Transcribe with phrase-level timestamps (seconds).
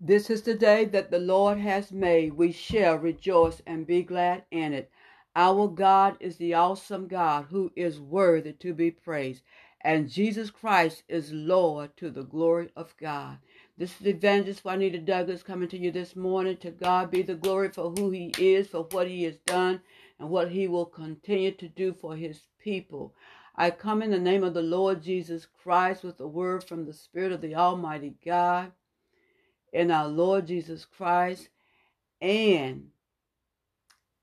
[0.00, 2.34] This is the day that the Lord has made.
[2.34, 4.92] We shall rejoice and be glad in it.
[5.34, 9.42] Our God is the awesome God who is worthy to be praised,
[9.80, 13.38] and Jesus Christ is Lord to the glory of God.
[13.76, 16.58] This is Evangelist Juanita Douglas coming to you this morning.
[16.58, 19.80] To God be the glory for who He is, for what He has done,
[20.20, 23.16] and what He will continue to do for His people.
[23.56, 26.92] I come in the name of the Lord Jesus Christ with a word from the
[26.92, 28.70] Spirit of the Almighty God
[29.72, 31.48] in our Lord Jesus Christ.
[32.20, 32.88] And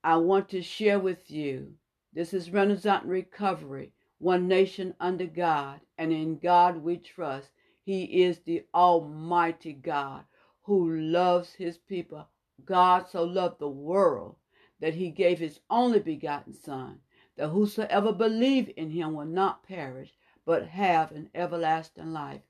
[0.03, 1.73] I want to share with you
[2.13, 7.49] this is Renaissance Recovery, one nation under God, and in God we trust.
[7.83, 10.23] He is the Almighty God
[10.63, 12.27] who loves his people.
[12.63, 14.37] God so loved the world
[14.79, 16.99] that he gave his only begotten Son,
[17.37, 20.13] that whosoever believe in him will not perish,
[20.45, 22.41] but have an everlasting life.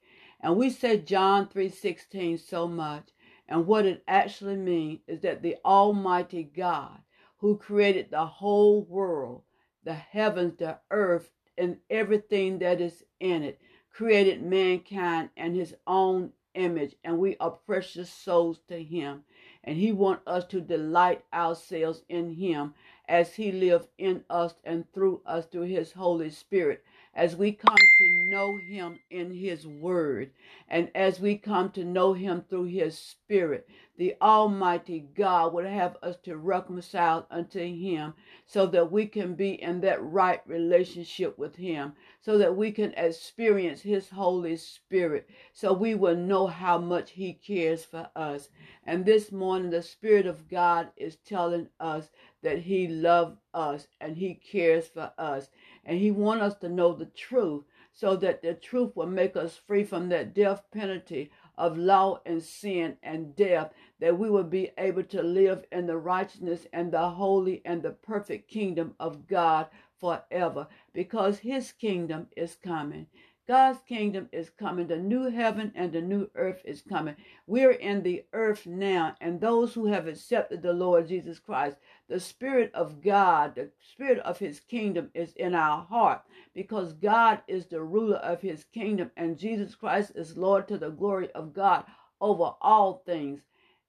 [0.45, 3.09] And we say John 3:16 so much,
[3.48, 7.00] and what it actually means is that the almighty God
[7.38, 9.42] who created the whole world,
[9.84, 16.31] the heavens, the earth, and everything that is in it, created mankind in his own
[16.53, 19.23] image, and we are precious souls to him.
[19.64, 22.75] And he wants us to delight ourselves in him
[23.08, 26.84] as he lives in us and through us through his Holy Spirit
[27.16, 30.31] as we come to know him in his word
[30.67, 35.97] and as we come to know him through his spirit the almighty god would have
[36.03, 38.13] us to reconcile unto him
[38.45, 42.91] so that we can be in that right relationship with him so that we can
[42.94, 48.50] experience his holy spirit so we will know how much he cares for us.
[48.85, 52.09] And this morning the spirit of god is telling us
[52.44, 55.50] that he loves us and he cares for us
[55.86, 59.55] and he wants us to know the truth so that the truth will make us
[59.55, 64.72] free from that death penalty of law and sin and death, that we will be
[64.78, 69.67] able to live in the righteousness and the holy and the perfect kingdom of God
[69.97, 73.07] forever, because his kingdom is coming.
[73.47, 74.88] God's kingdom is coming.
[74.88, 77.16] The new heaven and the new earth is coming.
[77.45, 82.19] We're in the earth now, and those who have accepted the Lord Jesus Christ, the
[82.19, 86.23] Spirit of God, the Spirit of His kingdom is in our heart
[86.55, 90.89] because God is the ruler of His kingdom, and Jesus Christ is Lord to the
[90.89, 91.85] glory of God
[92.19, 93.41] over all things.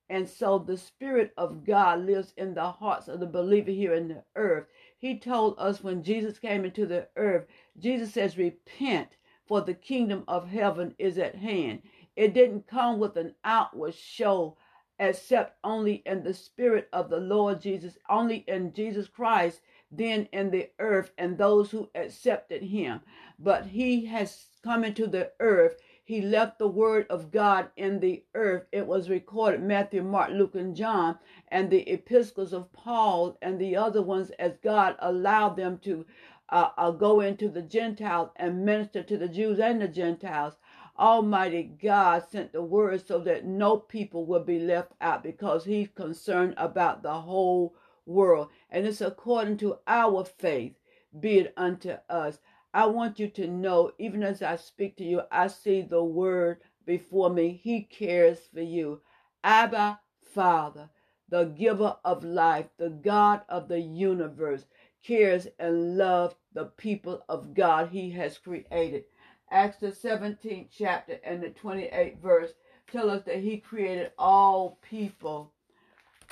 [0.09, 4.09] And so the Spirit of God lives in the hearts of the believer here in
[4.09, 4.66] the earth.
[4.99, 7.47] He told us when Jesus came into the earth,
[7.78, 9.16] Jesus says, Repent
[9.47, 11.83] for the kingdom of heaven is at hand.
[12.17, 14.57] It didn't come with an outward show,
[14.99, 20.51] except only in the spirit of the Lord Jesus, only in Jesus Christ, then in
[20.51, 23.01] the earth, and those who accepted him.
[23.39, 25.77] But he has come into the earth.
[26.05, 28.65] He left the word of God in the earth.
[28.73, 31.19] It was recorded Matthew, Mark, Luke, and John,
[31.49, 36.07] and the epistles of Paul and the other ones as God allowed them to
[36.49, 40.55] uh, uh, go into the Gentiles and minister to the Jews and the Gentiles.
[40.99, 45.89] Almighty God sent the word so that no people will be left out because He's
[45.95, 47.75] concerned about the whole
[48.07, 48.49] world.
[48.71, 50.75] And it's according to our faith,
[51.19, 52.39] be it unto us.
[52.73, 56.61] I want you to know, even as I speak to you, I see the word
[56.84, 57.61] before me.
[57.63, 59.01] He cares for you.
[59.43, 60.91] Abba, Father,
[61.28, 64.65] the giver of life, the God of the universe
[65.06, 69.05] cares and loves the people of God he has created.
[69.50, 72.50] Acts the 17th chapter and the 28th verse
[72.91, 75.53] tell us that he created all people.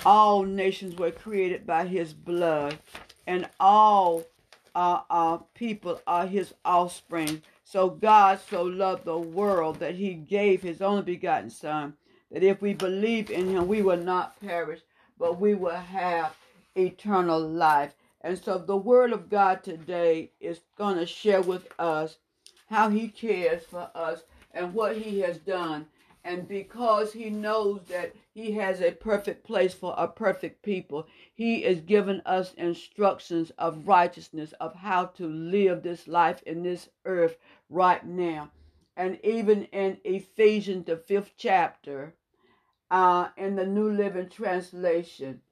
[0.04, 2.78] All nations were created by his blood,
[3.26, 4.24] and all
[4.74, 7.42] uh, uh, people are his offspring.
[7.64, 11.94] So God so loved the world that he gave his only begotten Son,
[12.32, 14.80] that if we believe in him, we will not perish,
[15.16, 16.34] but we will have
[16.76, 17.94] eternal life.
[18.24, 22.16] And so the word of God today is going to share with us
[22.70, 25.86] how he cares for us and what he has done.
[26.24, 31.64] And because he knows that he has a perfect place for a perfect people, he
[31.64, 37.37] is giving us instructions of righteousness of how to live this life in this earth
[37.69, 38.50] right now.
[38.96, 42.14] And even in Ephesians, the fifth chapter,
[42.90, 45.43] uh, in the New Living Translation,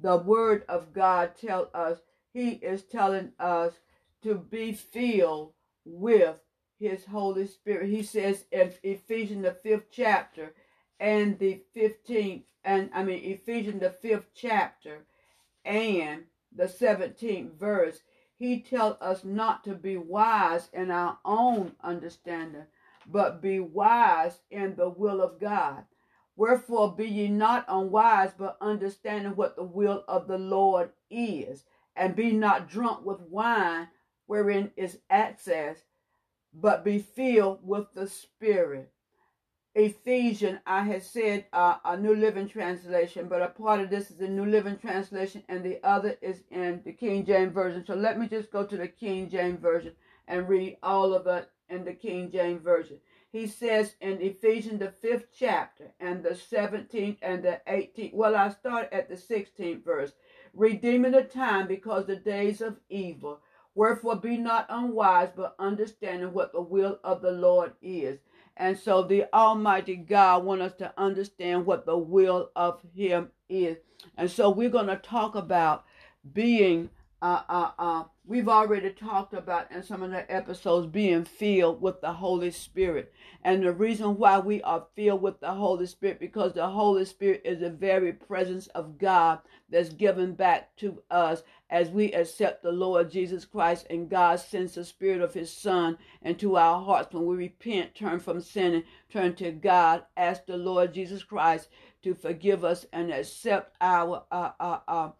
[0.00, 1.98] the word of God tell us
[2.32, 3.74] he is telling us
[4.22, 5.52] to be filled
[5.84, 6.36] with
[6.78, 7.90] his Holy Spirit.
[7.90, 10.54] He says in Ephesians the fifth chapter
[10.98, 15.04] and the fifteenth and I mean Ephesians the fifth chapter
[15.64, 16.24] and
[16.54, 18.00] the seventeenth verse,
[18.36, 22.64] he tells us not to be wise in our own understanding,
[23.06, 25.84] but be wise in the will of God.
[26.36, 31.64] Wherefore be ye not unwise, but understanding what the will of the Lord is.
[31.96, 33.88] And be not drunk with wine,
[34.26, 35.78] wherein is excess,
[36.52, 38.90] but be filled with the Spirit.
[39.76, 44.16] Ephesians, I had said uh, a New Living Translation, but a part of this is
[44.16, 47.84] the New Living Translation, and the other is in the King James Version.
[47.84, 49.92] So let me just go to the King James Version
[50.28, 52.98] and read all of it in the King James Version.
[53.34, 58.14] He says in Ephesians, the fifth chapter, and the 17th and the 18th.
[58.14, 60.12] Well, I start at the 16th verse.
[60.52, 63.40] Redeeming the time because the days of evil.
[63.74, 68.20] Wherefore be not unwise, but understanding what the will of the Lord is.
[68.56, 73.78] And so the Almighty God want us to understand what the will of Him is.
[74.16, 75.86] And so we're going to talk about
[76.32, 76.88] being
[77.24, 81.98] uh, uh, uh, we've already talked about in some of the episodes being filled with
[82.02, 83.14] the Holy Spirit.
[83.42, 87.40] And the reason why we are filled with the Holy Spirit, because the Holy Spirit
[87.42, 89.38] is the very presence of God
[89.70, 94.74] that's given back to us as we accept the Lord Jesus Christ and God sends
[94.74, 99.34] the Spirit of His Son into our hearts when we repent, turn from sinning, turn
[99.36, 101.70] to God, ask the Lord Jesus Christ
[102.02, 105.10] to forgive us and accept our uh, uh, uh,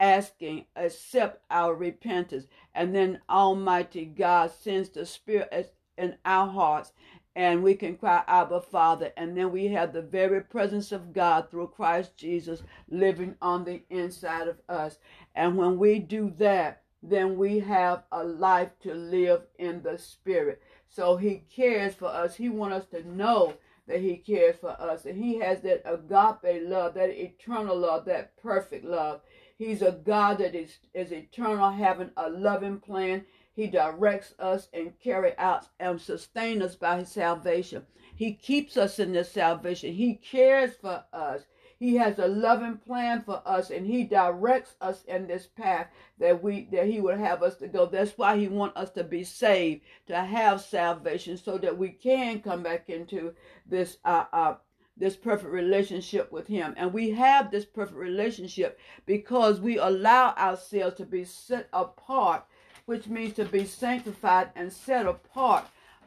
[0.00, 2.46] asking, accept our repentance.
[2.74, 6.92] And then Almighty God sends the Spirit in our hearts
[7.36, 9.12] and we can cry, Abba, Father.
[9.16, 13.82] And then we have the very presence of God through Christ Jesus living on the
[13.90, 14.98] inside of us.
[15.34, 20.62] And when we do that, then we have a life to live in the Spirit.
[20.88, 22.36] So He cares for us.
[22.36, 23.54] He wants us to know
[23.88, 25.04] that He cares for us.
[25.04, 29.20] And He has that agape love, that eternal love, that perfect love.
[29.56, 33.24] He's a God that is, is eternal, having a loving plan.
[33.54, 37.86] He directs us and carry out and sustain us by his salvation.
[38.16, 39.92] He keeps us in this salvation.
[39.92, 41.42] He cares for us.
[41.78, 46.42] He has a loving plan for us and he directs us in this path that
[46.42, 47.86] we that he would have us to go.
[47.86, 52.40] That's why he wants us to be saved, to have salvation so that we can
[52.40, 53.34] come back into
[53.66, 54.54] this uh, uh
[54.96, 56.74] this perfect relationship with him.
[56.76, 62.44] And we have this perfect relationship because we allow ourselves to be set apart,
[62.86, 65.66] which means to be sanctified and set apart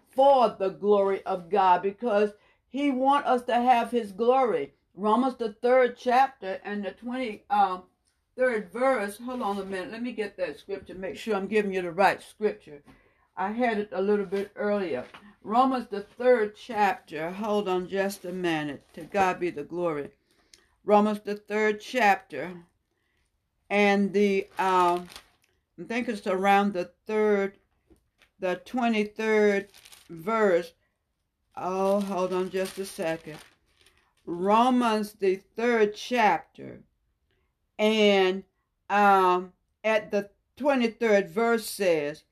[0.10, 2.31] for the glory of God because
[2.69, 4.74] he wants us to have his glory.
[4.95, 7.83] Romans the third chapter and the 23rd um,
[8.38, 9.18] verse.
[9.18, 9.92] Hold on a minute.
[9.92, 10.95] Let me get that scripture.
[10.95, 12.81] Make sure I'm giving you the right scripture.
[13.39, 15.06] I had it a little bit earlier.
[15.44, 17.30] Romans, the third chapter.
[17.30, 18.84] Hold on just a minute.
[18.95, 20.10] To God be the glory.
[20.84, 22.51] Romans, the third chapter.
[23.69, 25.07] And the, um,
[25.80, 27.60] I think it's around the third,
[28.39, 29.68] the 23rd
[30.10, 30.74] verse.
[31.56, 33.38] Oh, hold on just a second.
[34.25, 36.81] Romans, the third chapter.
[37.78, 38.44] And
[38.90, 42.24] um, at the 23rd verse says,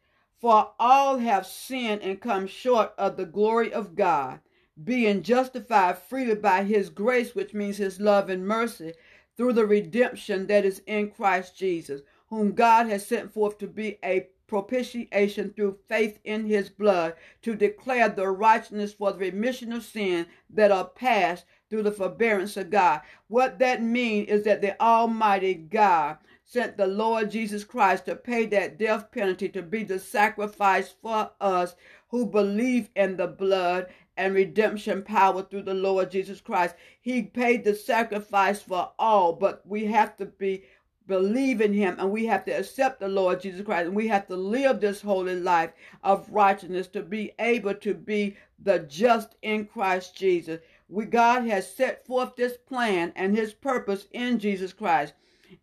[0.45, 4.39] for all have sinned and come short of the glory of God,
[4.83, 8.94] being justified freely by his grace, which means his love and mercy,
[9.36, 13.97] through the redemption that is in Christ Jesus, whom God has sent forth to be
[14.06, 19.83] a propitiation through faith in his blood, to declare the righteousness for the remission of
[19.83, 23.01] sin that are past through the forbearance of God.
[23.29, 26.17] What that means is that the Almighty God
[26.48, 31.32] sent the Lord Jesus Christ to pay that death penalty to be the sacrifice for
[31.42, 31.75] us
[32.10, 36.75] who believe in the blood and redemption power through the Lord Jesus Christ.
[37.02, 40.64] He paid the sacrifice for all, but we have to be
[41.08, 44.28] believe in him and we have to accept the Lord Jesus Christ and we have
[44.28, 45.72] to live this holy life
[46.04, 50.60] of righteousness to be able to be the just in Christ Jesus.
[50.90, 55.14] We God has set forth this plan and his purpose in Jesus Christ.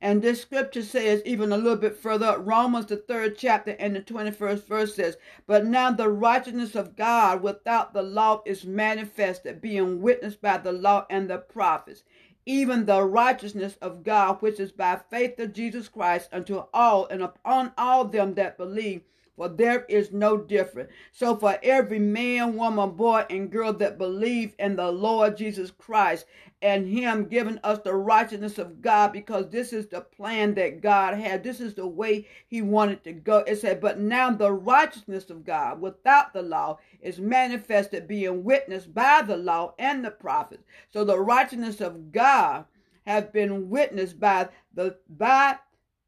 [0.01, 3.95] And this scripture says, even a little bit further up, Romans, the third chapter and
[3.95, 9.61] the 21st verse says, But now the righteousness of God without the law is manifested,
[9.61, 12.05] being witnessed by the law and the prophets,
[12.47, 17.23] even the righteousness of God, which is by faith of Jesus Christ unto all and
[17.23, 19.03] upon all them that believe
[19.37, 20.91] for there is no difference.
[21.11, 26.27] So for every man, woman, boy, and girl that believe in the Lord Jesus Christ
[26.61, 31.15] and him giving us the righteousness of God because this is the plan that God
[31.19, 31.43] had.
[31.43, 33.39] This is the way he wanted to go.
[33.39, 38.95] It said, but now the righteousness of God without the law is manifested being witnessed
[38.95, 40.63] by the law and the prophets.
[40.91, 42.67] So the righteousness of God
[43.07, 45.59] have been witnessed by the by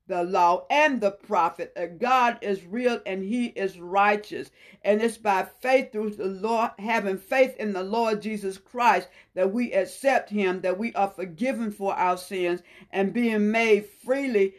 [0.06, 4.50] the law and the prophet that God is real and he is righteous.
[4.82, 9.52] And it's by faith through the Lord, having faith in the Lord Jesus Christ that
[9.52, 14.54] we accept him, that we are forgiven for our sins and being made freely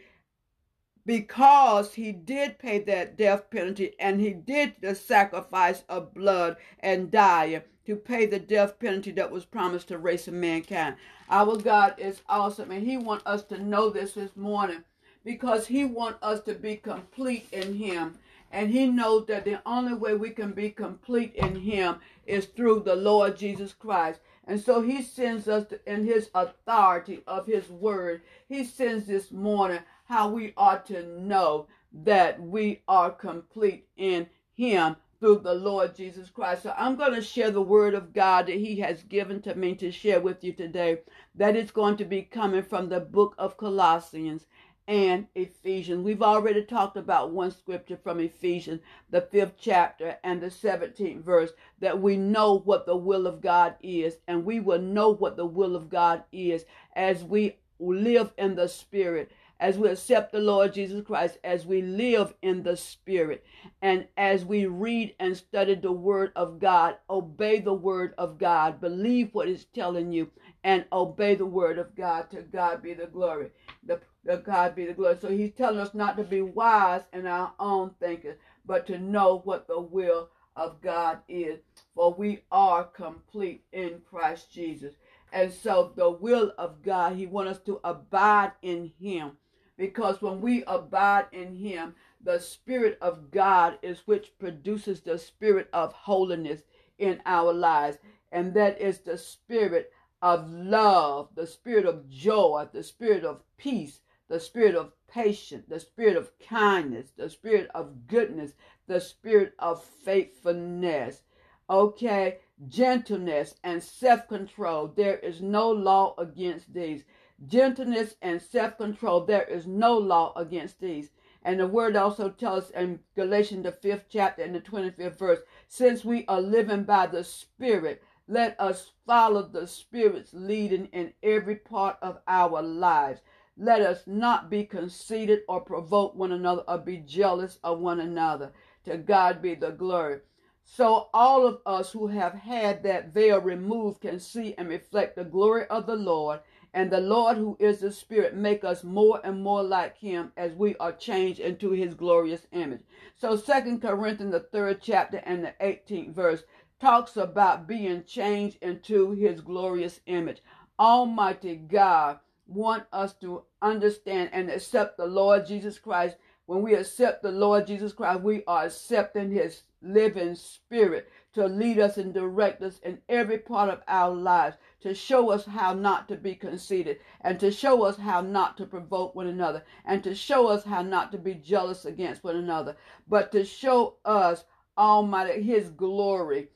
[1.04, 7.12] because he did pay that death penalty and he did the sacrifice of blood and
[7.12, 10.96] die to pay the death penalty that was promised to race of mankind.
[11.30, 14.82] Our God is awesome and he wants us to know this this morning
[15.26, 18.14] because he wants us to be complete in him.
[18.52, 22.84] And he knows that the only way we can be complete in him is through
[22.84, 24.20] the Lord Jesus Christ.
[24.46, 28.22] And so he sends us to, in his authority of his word.
[28.48, 31.66] He sends this morning how we ought to know
[32.04, 36.62] that we are complete in him through the Lord Jesus Christ.
[36.62, 39.74] So I'm going to share the word of God that he has given to me
[39.76, 41.00] to share with you today.
[41.34, 44.46] That is going to be coming from the book of Colossians
[44.88, 46.04] and Ephesians.
[46.04, 51.50] We've already talked about one scripture from Ephesians, the fifth chapter and the 17th verse,
[51.80, 55.46] that we know what the will of God is, and we will know what the
[55.46, 56.64] will of God is
[56.94, 59.32] as we live in the Spirit.
[59.58, 63.42] As we accept the Lord Jesus Christ, as we live in the Spirit,
[63.80, 68.82] and as we read and study the Word of God, obey the Word of God,
[68.82, 70.30] believe what it's telling you,
[70.62, 72.30] and obey the Word of God.
[72.32, 73.50] To God be the glory.
[73.82, 75.16] The to God be the glory.
[75.20, 79.40] So he's telling us not to be wise in our own thinking, but to know
[79.44, 81.60] what the will of God is.
[81.94, 84.94] For we are complete in Christ Jesus.
[85.32, 89.32] And so the will of God, he wants us to abide in him.
[89.76, 95.68] Because when we abide in him, the Spirit of God is which produces the spirit
[95.72, 96.62] of holiness
[96.98, 97.98] in our lives.
[98.32, 99.92] And that is the spirit
[100.22, 105.80] of love, the spirit of joy, the spirit of peace, the spirit of patience, the
[105.80, 108.52] spirit of kindness, the spirit of goodness,
[108.86, 111.22] the spirit of faithfulness.
[111.68, 114.88] Okay, gentleness and self control.
[114.88, 117.04] There is no law against these.
[117.46, 119.24] Gentleness and self control.
[119.24, 121.10] There is no law against these.
[121.46, 125.38] And the word also tells us in Galatians, the fifth chapter and the 25th verse,
[125.68, 131.54] since we are living by the Spirit, let us follow the Spirit's leading in every
[131.54, 133.20] part of our lives.
[133.58, 138.52] Let us not be conceited or provoke one another or be jealous of one another.
[138.84, 140.20] To God be the glory.
[140.62, 145.24] So all of us who have had that veil removed can see and reflect the
[145.24, 146.40] glory of the Lord.
[146.74, 150.52] And the Lord who is the Spirit make us more and more like him as
[150.52, 152.82] we are changed into his glorious image.
[153.14, 156.44] So Second Corinthians the third chapter and the 18th verse
[156.78, 160.42] talks about being changed into his glorious image.
[160.78, 166.16] Almighty God want us to understand and accept the Lord Jesus Christ.
[166.46, 171.78] When we accept the Lord Jesus Christ, we are accepting his living spirit to lead
[171.78, 176.08] us and direct us in every part of our lives, to show us how not
[176.08, 180.14] to be conceited, and to show us how not to provoke one another, and to
[180.14, 182.76] show us how not to be jealous against one another,
[183.08, 184.44] but to show us
[184.78, 186.48] Almighty His glory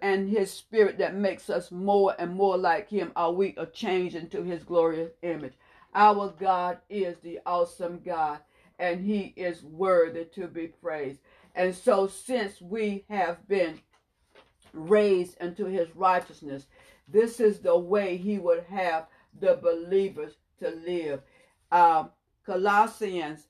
[0.00, 4.16] and his spirit that makes us more and more like him are we are changed
[4.16, 5.54] into his glorious image?
[5.94, 8.40] Our god is the awesome god
[8.78, 11.20] and he is worthy to be praised.
[11.54, 13.80] And so since we have been
[14.72, 16.66] raised into his righteousness
[17.08, 19.06] this is the way he would have
[19.38, 21.20] the believers to live.
[21.70, 22.10] Um,
[22.44, 23.48] colossians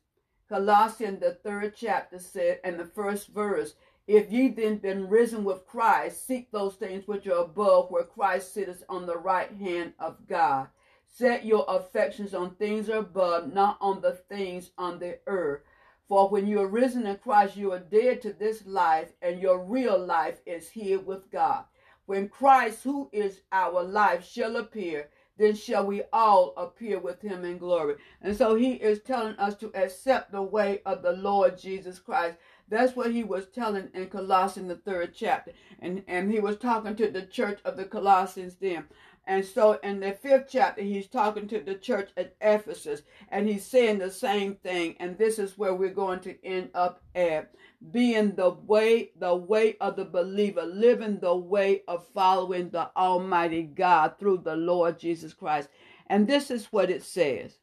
[0.48, 3.74] colossians the third chapter said and the first verse
[4.06, 8.54] if ye then been risen with Christ, seek those things which are above, where Christ
[8.54, 10.68] sitteth on the right hand of God.
[11.08, 15.62] Set your affections on things above, not on the things on the earth.
[16.08, 19.64] For when you are risen in Christ, you are dead to this life, and your
[19.64, 21.64] real life is here with God.
[22.04, 25.08] When Christ, who is our life, shall appear,
[25.38, 27.96] then shall we all appear with him in glory.
[28.22, 32.36] And so he is telling us to accept the way of the Lord Jesus Christ.
[32.68, 35.52] That's what he was telling in Colossians, the third chapter.
[35.78, 38.84] And, and he was talking to the church of the Colossians then.
[39.28, 43.64] And so in the fifth chapter, he's talking to the church at Ephesus and he's
[43.64, 44.94] saying the same thing.
[45.00, 47.52] And this is where we're going to end up at
[47.90, 53.64] being the way, the way of the believer, living the way of following the Almighty
[53.64, 55.68] God through the Lord Jesus Christ.
[56.06, 57.58] And this is what it says.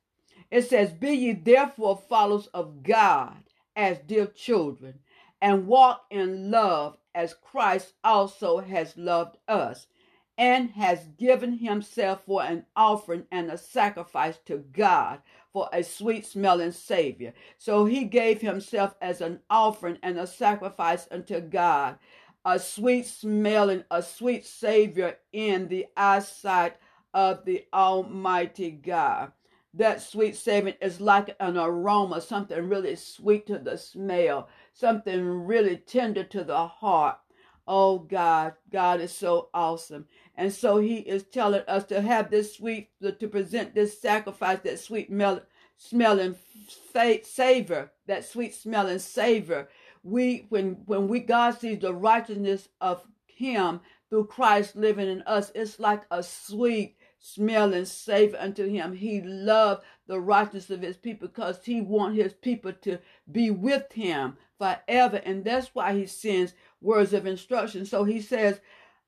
[0.51, 3.43] It says, Be ye therefore followers of God
[3.75, 5.00] as dear children,
[5.42, 9.88] and walk in love as Christ also has loved us
[10.38, 16.25] and has given himself for an offering and a sacrifice to God for a sweet
[16.25, 17.34] smelling Savior.
[17.58, 21.98] So he gave himself as an offering and a sacrifice unto God,
[22.44, 26.77] a sweet smelling, a sweet Savior in the eyesight
[27.13, 29.32] of the Almighty God.
[29.74, 35.77] That sweet Savior is like an aroma, something really sweet to the smell, something really
[35.77, 37.18] tender to the heart.
[37.68, 40.06] Oh God, God is so awesome.
[40.36, 44.80] And so he is telling us to have this sweet, to present this sacrifice, that
[44.80, 45.10] sweet
[45.77, 46.36] smelling
[47.24, 49.70] savor, that sweet smelling savor.
[50.03, 55.51] We, when, when we, God sees the righteousness of him through Christ living in us,
[55.56, 58.94] it's like a sweet smelling savor unto him.
[58.94, 63.00] He loved the righteousness of his people because he want his people to
[63.32, 65.22] be with him forever.
[65.24, 67.86] And that's why he sends words of instruction.
[67.86, 68.60] So he says,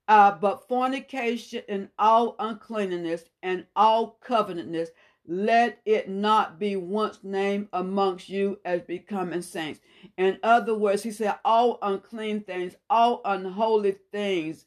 [0.07, 4.91] uh, but fornication and all uncleanness and all covetousness,
[5.27, 9.81] let it not be once named amongst you as becoming saints.
[10.17, 14.65] In other words, he said, all unclean things, all unholy things,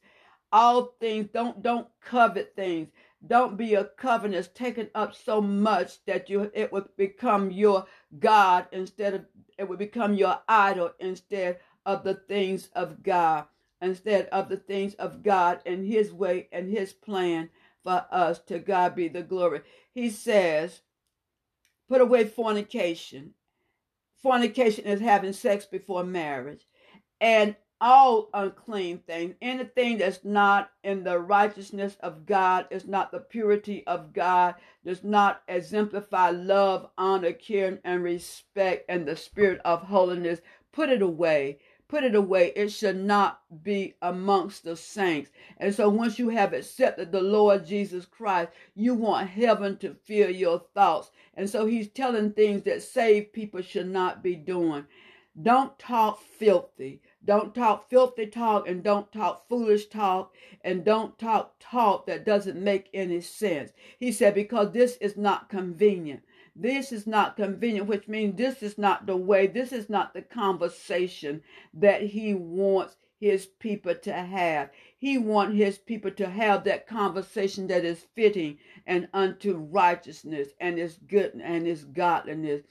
[0.53, 2.89] all things, don't don't covet things.
[3.27, 7.87] Don't be a covenant taken up so much that you it would become your
[8.19, 9.25] God instead of
[9.59, 13.47] it would become your idol instead of the things of God
[13.81, 17.51] instead of the things of God and His way and His plan
[17.83, 18.39] for us.
[18.47, 19.63] To God be the glory.
[19.95, 20.81] He says,
[21.89, 23.35] put away fornication.
[24.23, 26.67] Fornication is having sex before marriage.
[27.21, 33.21] And all unclean things, anything that's not in the righteousness of God, is not the
[33.21, 34.55] purity of God,
[34.85, 40.41] does not exemplify love, honor, care, and respect, and the spirit of holiness,
[40.73, 41.59] put it away
[41.89, 42.53] put it away.
[42.55, 45.31] It should not be amongst the saints.
[45.57, 50.31] And so once you have accepted the Lord Jesus Christ, you want heaven to fill
[50.31, 51.11] your thoughts.
[51.35, 54.85] And so he's telling things that saved people should not be doing.
[55.41, 57.01] Don't talk filthy.
[57.29, 62.59] Don't talk filthy talk and don't talk foolish talk and don't talk talk that doesn't
[62.59, 63.71] make any sense.
[64.01, 66.23] He said, because this is not convenient.
[66.57, 70.23] This is not convenient, which means this is not the way, this is not the
[70.23, 71.43] conversation
[71.75, 74.71] that he wants his people to have.
[74.97, 80.79] He wants his people to have that conversation that is fitting and unto righteousness and
[80.79, 82.63] is good and is godliness.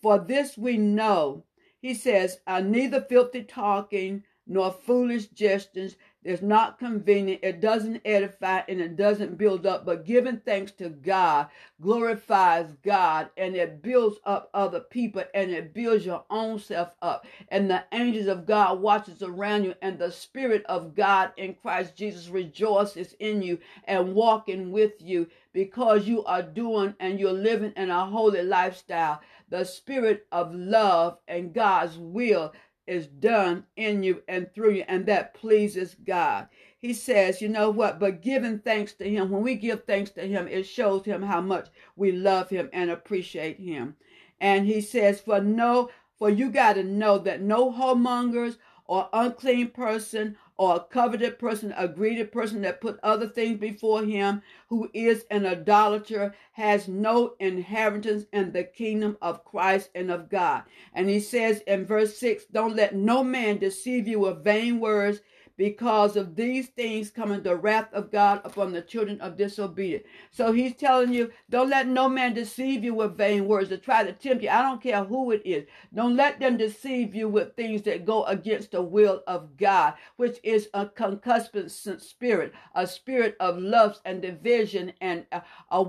[0.00, 1.42] For this we know,
[1.84, 7.40] he says, I neither filthy talking nor foolish gestures it's not convenient.
[7.44, 9.84] It doesn't edify and it doesn't build up.
[9.84, 11.48] But giving thanks to God
[11.82, 17.26] glorifies God and it builds up other people and it builds your own self up.
[17.48, 21.94] And the angels of God watches around you and the spirit of God in Christ
[21.94, 27.74] Jesus rejoices in you and walking with you because you are doing and you're living
[27.76, 29.20] in a holy lifestyle.
[29.48, 32.52] The spirit of love and God's will
[32.86, 36.48] is done in you and through you, and that pleases God.
[36.78, 37.98] He says, you know what?
[37.98, 41.40] But giving thanks to Him, when we give thanks to Him, it shows Him how
[41.40, 43.96] much we love Him and appreciate Him.
[44.40, 49.68] And He says, for no, for you got to know that no whoremongers or unclean
[49.70, 54.88] person or a coveted person, a greedy person that put other things before him, who
[54.94, 60.62] is an idolater, has no inheritance in the kingdom of Christ and of God.
[60.92, 65.20] And he says in verse 6 Don't let no man deceive you with vain words
[65.56, 70.04] because of these things coming the wrath of God upon the children of disobedience.
[70.30, 74.02] So he's telling you, don't let no man deceive you with vain words to try
[74.04, 74.48] to tempt you.
[74.50, 75.66] I don't care who it is.
[75.94, 80.38] Don't let them deceive you with things that go against the will of God, which
[80.42, 85.40] is a concupiscent spirit, a spirit of lust and division and uh,
[85.70, 85.84] uh,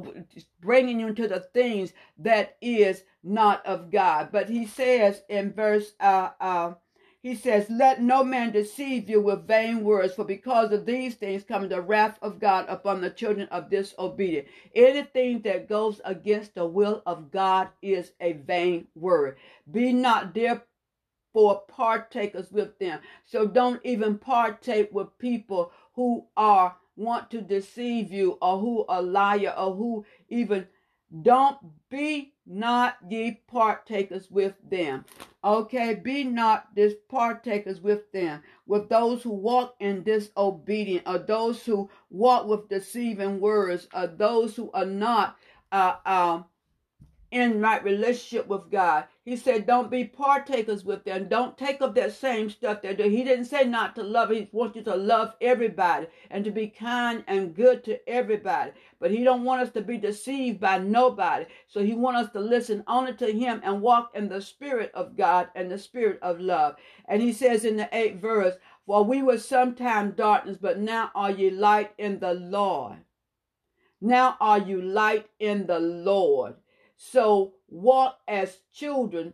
[0.62, 4.30] bringing you into the things that is not of God.
[4.32, 6.74] But he says in verse uh, uh,
[7.26, 11.44] he says, Let no man deceive you with vain words, for because of these things
[11.44, 14.48] comes the wrath of God upon the children of disobedience.
[14.76, 19.38] Anything that goes against the will of God is a vain word.
[19.72, 23.00] Be not therefore partakers with them.
[23.26, 29.02] So don't even partake with people who are want to deceive you or who are
[29.02, 30.68] liar or who even
[31.24, 31.58] don't
[31.90, 35.06] be not ye partakers with them.
[35.44, 41.66] Okay, be not this partakers with them, with those who walk in disobedience, or those
[41.66, 45.38] who walk with deceiving words, or those who are not
[45.72, 46.42] uh, uh,
[47.36, 49.04] in right relationship with God.
[49.26, 51.28] He said, don't be partakers with them.
[51.28, 53.10] Don't take up that same stuff do.
[53.10, 54.30] He didn't say not to love.
[54.30, 58.72] He wants you to love everybody and to be kind and good to everybody.
[59.02, 61.46] But he don't want us to be deceived by nobody.
[61.68, 65.18] So he wants us to listen only to him and walk in the spirit of
[65.18, 66.78] God and the spirit of love.
[67.10, 71.32] And he says in the eighth verse, For we were sometime darkness, but now are
[71.32, 73.00] ye light in the Lord.
[74.00, 76.56] Now are you light in the Lord.
[76.96, 79.34] So walk as children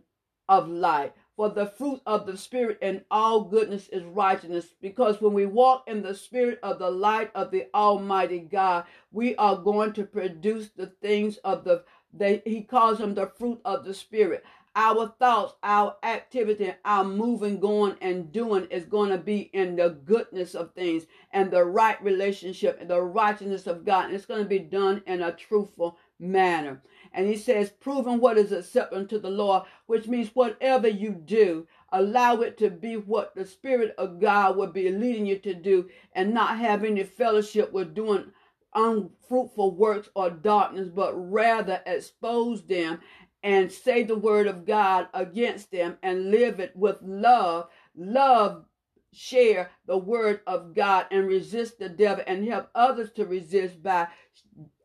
[0.50, 1.14] of light.
[1.38, 4.76] For the fruit of the Spirit and all goodness is righteousness.
[4.80, 9.36] Because when we walk in the Spirit of the light of the Almighty God, we
[9.38, 13.86] are going to produce the things of the, the He calls them the fruit of
[13.86, 14.44] the Spirit
[14.76, 19.90] our thoughts, our activity, our moving, going, and doing is going to be in the
[19.90, 24.06] goodness of things and the right relationship and the righteousness of God.
[24.06, 26.82] And it's going to be done in a truthful manner.
[27.14, 31.68] And he says, proving what is acceptable to the Lord, which means whatever you do,
[31.92, 35.90] allow it to be what the Spirit of God will be leading you to do
[36.14, 38.32] and not have any fellowship with doing
[38.74, 43.02] unfruitful works or darkness, but rather expose them
[43.44, 47.68] and say the word of God against them and live it with love.
[47.96, 48.66] Love,
[49.14, 54.08] share the word of God and resist the devil and help others to resist by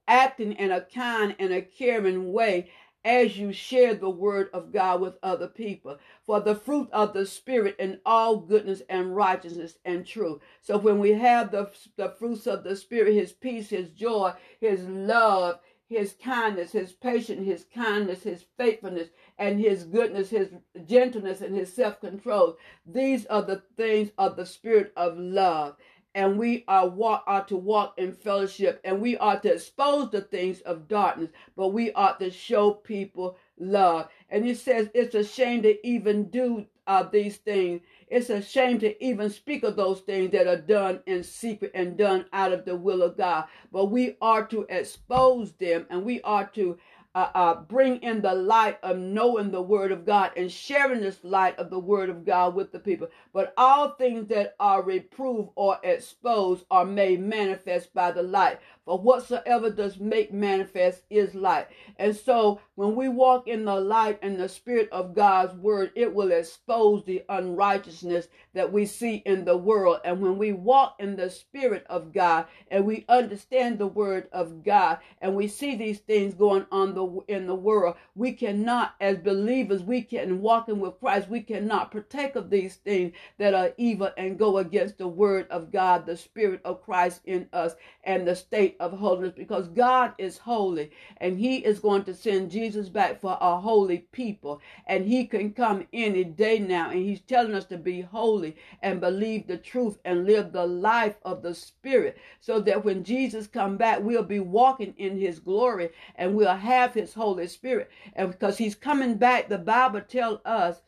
[0.08, 2.70] acting in a kind and a caring way
[3.04, 5.96] as you share the word of God with other people.
[6.24, 10.40] For the fruit of the Spirit in all goodness and righteousness and truth.
[10.60, 14.88] So when we have the, the fruits of the Spirit, His peace, His joy, His
[14.88, 20.48] love, his kindness, his patience, his kindness, his faithfulness, and his goodness, his
[20.84, 22.56] gentleness, and his self control.
[22.84, 25.76] These are the things of the spirit of love.
[26.16, 30.22] And we are, walk, are to walk in fellowship, and we are to expose the
[30.22, 34.08] things of darkness, but we are to show people love.
[34.30, 38.78] And he says it's a shame to even do uh, these things it's a shame
[38.80, 42.64] to even speak of those things that are done in secret and done out of
[42.64, 43.46] the will of God.
[43.72, 46.78] But we are to expose them and we are to
[47.16, 51.24] uh, uh, bring in the light of knowing the word of God and sharing this
[51.24, 53.08] light of the word of God with the people.
[53.32, 58.60] But all things that are reproved or exposed are made manifest by the light.
[58.86, 61.66] For whatsoever does make manifest is light.
[61.96, 66.14] And so when we walk in the light and the spirit of God's word, it
[66.14, 70.00] will expose the unrighteousness that we see in the world.
[70.04, 74.62] And when we walk in the spirit of God and we understand the word of
[74.62, 79.18] God and we see these things going on the in the world, we cannot, as
[79.18, 84.10] believers, we can walking with Christ, we cannot partake of these things that are evil
[84.16, 88.36] and go against the word of God, the spirit of Christ in us, and the
[88.36, 93.20] state of holiness because God is holy and He is going to send Jesus back
[93.20, 94.60] for a holy people.
[94.86, 96.90] And He can come any day now.
[96.90, 101.16] And He's telling us to be holy and believe the truth and live the life
[101.24, 105.90] of the Spirit so that when Jesus come back, we'll be walking in His glory
[106.16, 107.90] and we'll have His Holy Spirit.
[108.14, 110.80] And because He's coming back, the Bible tells us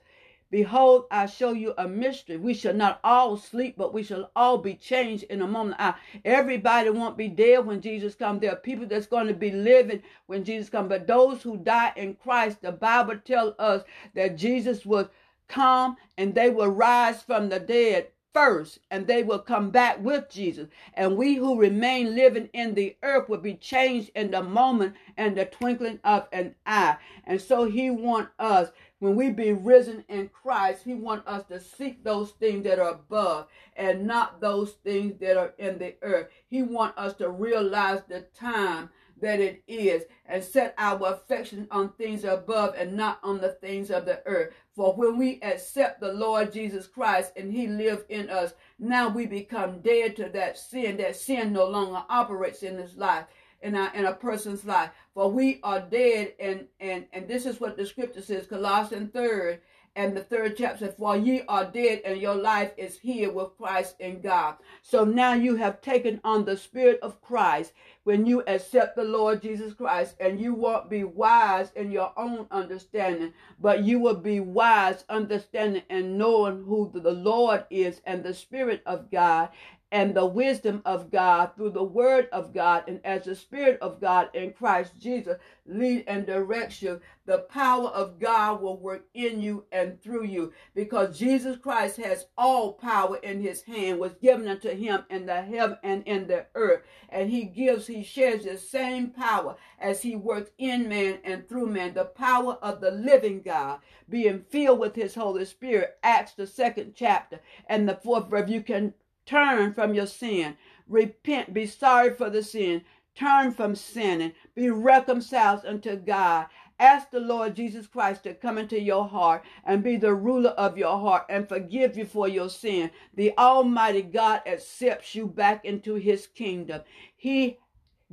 [0.51, 2.39] Behold, I show you a mystery.
[2.39, 5.77] We shall not all sleep, but we shall all be changed in a moment.
[5.79, 8.41] I, everybody won't be dead when Jesus comes.
[8.41, 10.89] There are people that's going to be living when Jesus comes.
[10.89, 13.83] But those who die in Christ, the Bible tells us
[14.15, 15.11] that Jesus will
[15.49, 20.31] come and they will rise from the dead first and they will come back with
[20.31, 20.69] Jesus.
[20.95, 25.37] And we who remain living in the earth will be changed in the moment and
[25.37, 26.97] the twinkling of an eye.
[27.25, 31.61] And so he wants us when we be risen in Christ, he wants us to
[31.61, 36.29] seek those things that are above and not those things that are in the earth.
[36.49, 41.93] He wants us to realize the time that it is and set our affection on
[41.93, 44.55] things above and not on the things of the earth.
[44.75, 49.27] For when we accept the Lord Jesus Christ and he lives in us, now we
[49.27, 50.97] become dead to that sin.
[50.99, 53.25] That sin no longer operates in this life
[53.63, 54.91] in in a person's life.
[55.15, 59.59] For we are dead, and, and, and this is what the scripture says, Colossians 3
[59.99, 63.97] and the third chapter For ye are dead, and your life is here with Christ
[63.99, 64.55] in God.
[64.81, 67.73] So now you have taken on the Spirit of Christ
[68.05, 72.47] when you accept the Lord Jesus Christ, and you won't be wise in your own
[72.53, 78.35] understanding, but you will be wise, understanding, and knowing who the Lord is and the
[78.35, 79.49] Spirit of God
[79.91, 84.01] and the wisdom of God through the word of God and as the spirit of
[84.01, 89.41] God in Christ Jesus lead and direct you, the power of God will work in
[89.41, 94.49] you and through you because Jesus Christ has all power in his hand was given
[94.49, 96.83] unto him in the heaven and in the earth.
[97.09, 101.67] And he gives he shares the same power as he works in man and through
[101.67, 101.95] man.
[101.95, 105.97] The power of the living God being filled with his Holy Spirit.
[106.03, 108.95] Acts the second chapter and the fourth verse you can
[109.29, 110.57] Turn from your sin.
[110.89, 111.53] Repent.
[111.53, 112.81] Be sorry for the sin.
[113.15, 114.33] Turn from sinning.
[114.55, 116.47] Be reconciled unto God.
[116.81, 120.79] Ask the Lord Jesus Christ to come into your heart and be the ruler of
[120.79, 122.91] your heart and forgive you for your sin.
[123.13, 126.81] The Almighty God accepts you back into his kingdom.
[127.15, 127.59] He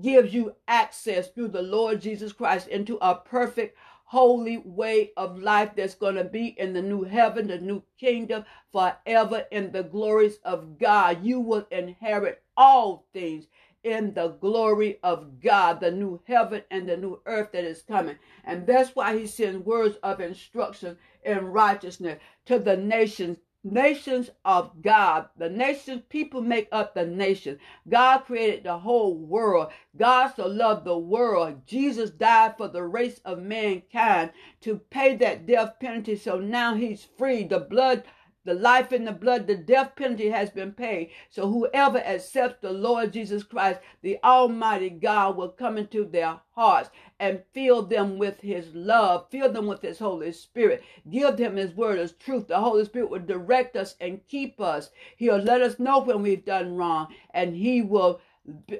[0.01, 5.71] gives you access through the Lord Jesus Christ into a perfect holy way of life
[5.75, 10.37] that's going to be in the new heaven, the new kingdom, forever in the glories
[10.43, 11.23] of God.
[11.23, 13.47] You will inherit all things
[13.83, 18.15] in the glory of God, the new heaven and the new earth that is coming.
[18.43, 24.81] And that's why he sends words of instruction in righteousness to the nations nations of
[24.81, 25.27] God.
[25.37, 27.57] The nations, people make up the nation.
[27.89, 29.71] God created the whole world.
[29.97, 31.65] God so loved the world.
[31.65, 36.15] Jesus died for the race of mankind to pay that death penalty.
[36.15, 37.43] So now he's free.
[37.43, 38.03] The blood
[38.45, 41.09] the life in the blood, the death penalty has been paid.
[41.29, 46.89] So whoever accepts the Lord Jesus Christ, the Almighty God will come into their hearts
[47.19, 51.73] and fill them with his love, fill them with his Holy Spirit, give them his
[51.73, 52.47] word as truth.
[52.47, 54.91] The Holy Spirit will direct us and keep us.
[55.17, 58.21] He'll let us know when we've done wrong, and he will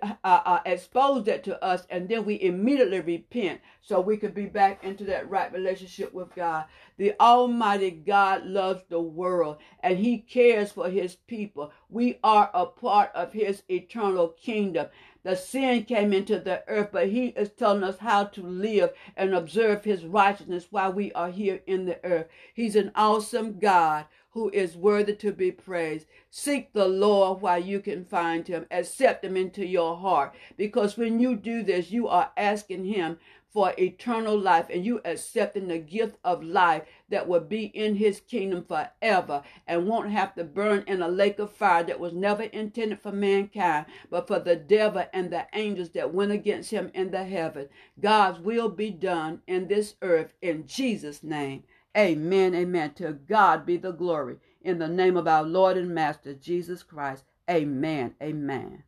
[0.02, 4.46] uh, uh, expose that to us, and then we immediately repent so we can be
[4.46, 6.66] back into that right relationship with God.
[6.98, 11.72] The Almighty God loves the world and He cares for His people.
[11.90, 14.88] We are a part of His eternal kingdom.
[15.24, 19.34] The sin came into the earth, but He is telling us how to live and
[19.34, 22.28] observe His righteousness while we are here in the earth.
[22.54, 26.06] He's an awesome God who is worthy to be praised.
[26.30, 28.68] Seek the Lord while you can find him.
[28.70, 30.36] Accept him into your heart.
[30.58, 33.18] Because when you do this, you are asking him
[33.56, 38.20] for eternal life and you accepting the gift of life that will be in his
[38.20, 42.44] kingdom forever and won't have to burn in a lake of fire that was never
[42.44, 47.12] intended for mankind but for the devil and the angels that went against him in
[47.12, 47.70] the heaven
[48.02, 51.64] god's will be done in this earth in jesus name
[51.98, 52.54] Amen.
[52.54, 52.94] Amen.
[52.96, 54.38] To God be the glory.
[54.62, 57.24] In the name of our Lord and Master Jesus Christ.
[57.50, 58.16] Amen.
[58.22, 58.84] Amen.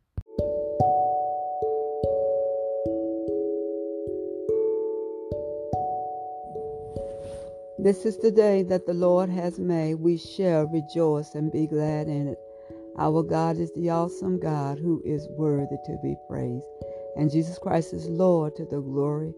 [7.80, 9.94] This is the day that the Lord has made.
[9.94, 12.38] We shall rejoice and be glad in it.
[12.98, 16.66] Our God is the awesome God who is worthy to be praised.
[17.16, 19.32] And Jesus Christ is Lord to the glory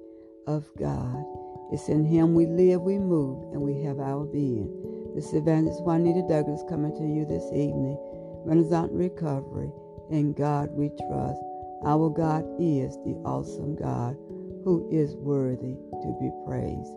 [0.47, 1.40] of God.
[1.73, 4.69] It's in Him we live, we move, and we have our being.
[5.15, 7.97] This is Evangelist Juanita Douglas coming to you this evening.
[8.45, 9.71] Renaissance Recovery.
[10.11, 11.41] In God we trust.
[11.87, 14.17] Our God is the awesome God
[14.65, 16.91] who is worthy to be praised.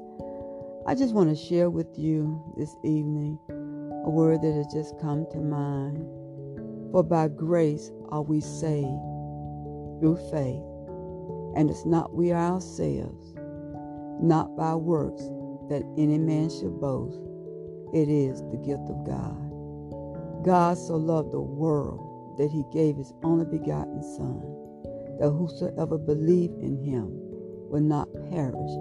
[0.88, 3.38] I just want to share with you this evening
[4.06, 5.98] a word that has just come to mind.
[6.92, 9.06] For by grace are we saved
[10.02, 10.66] through faith,
[11.56, 13.33] and it's not we ourselves
[14.22, 15.24] not by works
[15.70, 17.20] that any man should boast.
[17.94, 20.44] It is the gift of God.
[20.44, 24.42] God so loved the world that he gave his only begotten Son,
[25.20, 27.08] that whosoever believe in him
[27.70, 28.72] will not perish,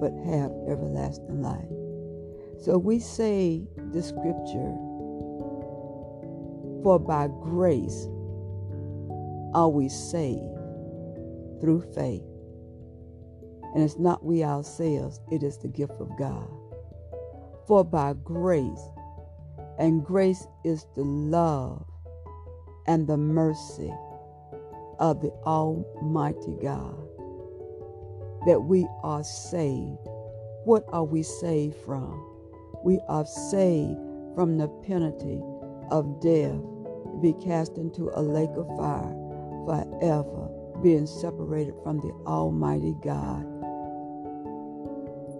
[0.00, 1.68] but have everlasting life.
[2.58, 4.72] So we say the scripture,
[6.82, 8.08] for by grace
[9.54, 10.56] are we saved
[11.60, 12.31] through faith
[13.74, 16.48] and it's not we ourselves, it is the gift of God.
[17.66, 18.82] For by grace,
[19.78, 21.84] and grace is the love
[22.86, 23.92] and the mercy
[24.98, 26.96] of the Almighty God,
[28.46, 29.98] that we are saved.
[30.64, 32.22] What are we saved from?
[32.84, 33.98] We are saved
[34.34, 35.40] from the penalty
[35.90, 39.16] of death, to be cast into a lake of fire
[39.66, 40.48] forever,
[40.82, 43.51] being separated from the Almighty God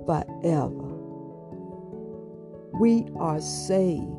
[0.07, 0.89] forever.
[2.81, 4.11] We are saved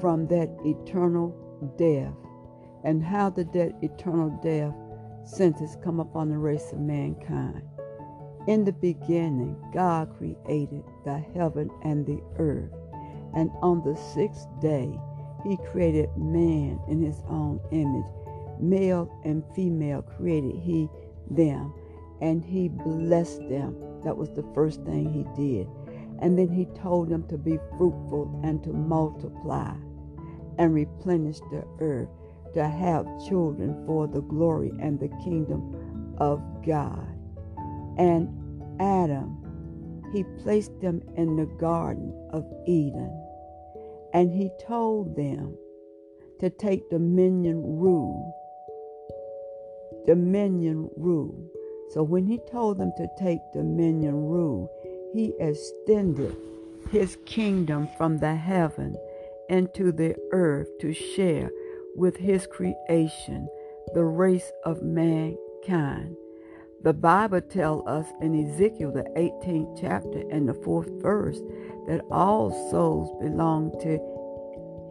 [0.00, 1.34] from that eternal
[1.78, 2.14] death.
[2.84, 4.74] And how did that eternal death
[5.24, 7.62] sentence come upon the race of mankind?
[8.46, 12.72] In the beginning, God created the heaven and the earth.
[13.34, 14.98] And on the sixth day,
[15.46, 18.06] he created man in his own image.
[18.58, 20.88] Male and female created he
[21.30, 21.72] them,
[22.20, 23.76] and he blessed them.
[24.04, 25.68] That was the first thing he did.
[26.20, 29.74] And then he told them to be fruitful and to multiply
[30.58, 32.08] and replenish the earth,
[32.54, 37.06] to have children for the glory and the kingdom of God.
[37.96, 38.28] And
[38.80, 39.36] Adam,
[40.12, 43.10] he placed them in the Garden of Eden,
[44.12, 45.56] and he told them
[46.40, 48.34] to take dominion rule.
[50.06, 51.50] Dominion rule.
[51.92, 54.70] So when he told them to take dominion rule,
[55.12, 56.36] he extended
[56.90, 58.96] his kingdom from the heaven
[59.48, 61.50] into the earth to share
[61.96, 63.48] with his creation,
[63.94, 66.16] the race of mankind.
[66.82, 71.40] The Bible tells us in Ezekiel, the 18th chapter and the fourth verse,
[71.86, 73.98] that all souls belong to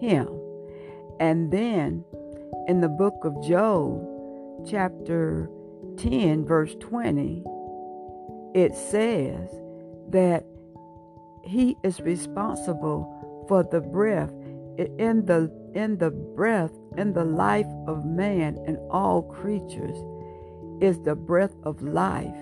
[0.06, 0.28] him.
[1.20, 2.04] And then
[2.68, 4.06] in the book of Job,
[4.68, 5.50] chapter
[6.00, 7.44] 10, verse 20,
[8.56, 9.50] it says
[10.10, 10.46] that
[11.44, 14.32] he is responsible for the breath
[14.98, 19.98] in the in the breath in the life of man and all creatures
[20.82, 22.36] is the breath of life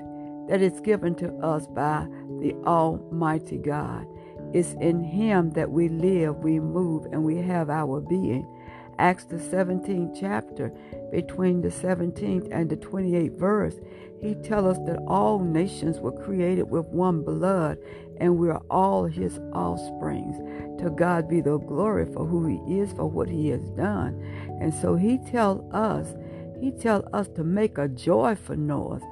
[0.48, 2.06] that is given to us by
[2.40, 4.06] the almighty God.
[4.54, 8.48] It's in him that we live we move and we have our being
[9.00, 10.72] acts the 17th chapter
[11.12, 13.76] between the 17th and the 28th verse
[14.22, 17.78] he tells us that all nations were created with one blood
[18.20, 20.38] and we are all his offsprings.
[20.82, 24.20] To God be the glory for who he is, for what he has done.
[24.60, 26.16] And so he tell us,
[26.60, 29.04] he tell us to make a joyful noise,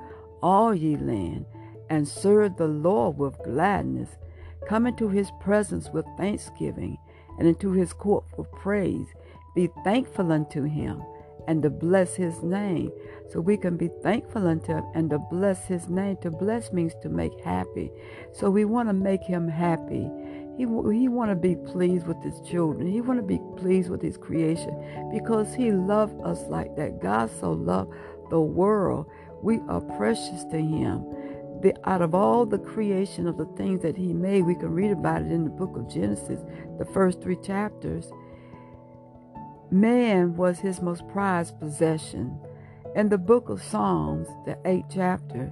[0.41, 1.45] all ye land,
[1.89, 4.10] and serve the Lord with gladness.
[4.67, 6.98] Come into his presence with thanksgiving,
[7.38, 9.08] and into his court with praise.
[9.55, 11.01] Be thankful unto him
[11.47, 12.91] and to bless his name.
[13.29, 16.17] So we can be thankful unto him and to bless his name.
[16.17, 17.91] To bless means to make happy.
[18.33, 20.09] So we want to make him happy.
[20.57, 22.87] He, he want to be pleased with his children.
[22.87, 27.01] He want to be pleased with his creation because he loved us like that.
[27.01, 27.93] God so loved
[28.29, 29.07] the world.
[29.41, 31.05] We are precious to him.
[31.61, 34.91] The, out of all the creation of the things that he made, we can read
[34.91, 36.41] about it in the book of Genesis,
[36.77, 38.11] the first three chapters.
[39.71, 42.39] Man was his most prized possession.
[42.95, 45.51] In the book of Psalms, the eighth chapter,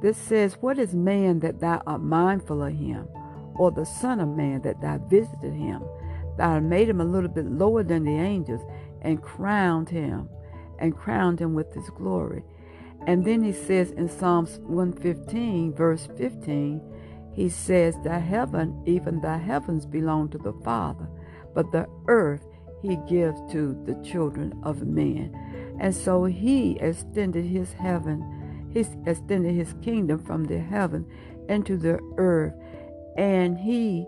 [0.00, 3.08] this says, What is man that thou art mindful of him,
[3.56, 5.82] or the Son of Man that thou visited him?
[6.36, 8.64] Thou made him a little bit lower than the angels,
[9.02, 10.28] and crowned him,
[10.78, 12.44] and crowned him with his glory.
[13.06, 16.80] And then he says in Psalms 115, verse 15,
[17.32, 21.08] he says, The heaven, even the heavens belong to the Father,
[21.54, 22.46] but the earth
[22.82, 25.34] he gives to the children of men.
[25.80, 31.06] And so he extended his heaven, he extended his kingdom from the heaven
[31.48, 32.54] into the earth.
[33.16, 34.06] And he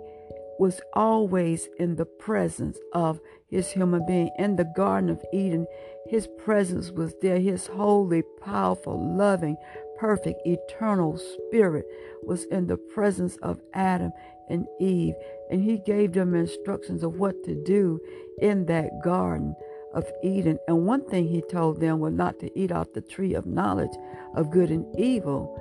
[0.58, 4.30] was always in the presence of his human being.
[4.38, 5.66] In the Garden of Eden,
[6.06, 7.38] his presence was there.
[7.38, 9.56] His holy, powerful, loving,
[9.98, 11.86] perfect, eternal spirit
[12.22, 14.12] was in the presence of Adam
[14.50, 15.14] and Eve.
[15.50, 18.00] And he gave them instructions of what to do
[18.40, 19.54] in that garden
[19.94, 20.58] of Eden.
[20.68, 23.96] And one thing he told them was not to eat off the tree of knowledge
[24.34, 25.60] of good and evil,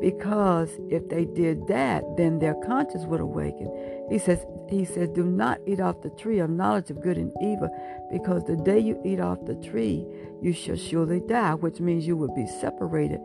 [0.00, 4.06] because if they did that, then their conscience would awaken.
[4.08, 7.32] He says, he says, do not eat off the tree of knowledge of good and
[7.42, 7.68] evil,
[8.10, 10.06] because the day you eat off the tree,
[10.40, 13.20] you shall surely die, which means you will be separated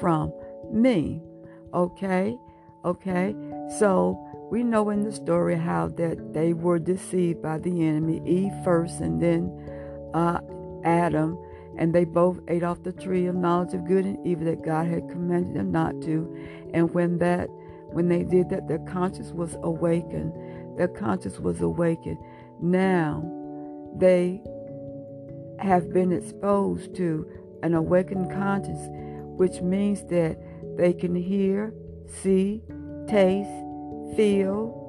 [0.00, 0.32] from
[0.70, 1.22] me.
[1.72, 2.36] Okay?
[2.84, 3.34] Okay?
[3.78, 4.18] So
[4.50, 9.00] we know in the story how that they were deceived by the enemy, Eve first
[9.00, 9.50] and then
[10.14, 10.40] uh,
[10.84, 11.38] Adam,
[11.76, 14.86] and they both ate off the tree of knowledge of good and evil that God
[14.86, 16.36] had commanded them not to.
[16.72, 17.48] And when that
[17.88, 20.32] when they did that, their conscience was awakened.
[20.78, 22.18] Their conscience was awakened.
[22.60, 23.22] Now
[23.96, 24.42] they
[25.60, 27.26] have been exposed to
[27.62, 28.88] an awakened conscience,
[29.38, 30.38] which means that
[30.76, 31.72] they can hear,
[32.06, 32.62] see,
[33.08, 33.48] taste,
[34.14, 34.82] feel,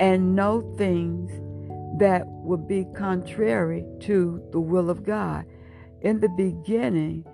[0.00, 1.30] and know things
[1.98, 5.46] that would be contrary to the will of God.
[6.00, 7.24] In the beginning,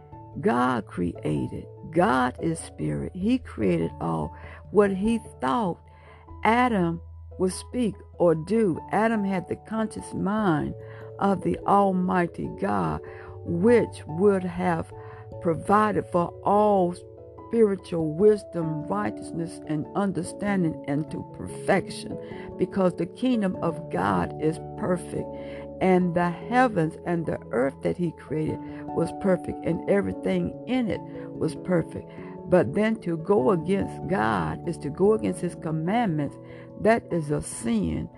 [0.41, 1.67] God created.
[1.91, 3.13] God is spirit.
[3.15, 4.37] He created all.
[4.71, 5.81] What he thought
[6.45, 7.01] Adam
[7.39, 8.79] would speak or do.
[8.93, 10.75] Adam had the conscious mind
[11.19, 13.01] of the Almighty God,
[13.45, 14.93] which would have
[15.41, 16.95] provided for all
[17.51, 22.17] spiritual wisdom, righteousness, and understanding into perfection
[22.57, 25.27] because the kingdom of God is perfect.
[25.81, 28.59] and the heavens and the earth that he created
[28.89, 31.01] was perfect, and everything in it
[31.31, 32.07] was perfect.
[32.51, 36.37] But then to go against God is to go against his commandments.
[36.81, 38.09] That is a sin.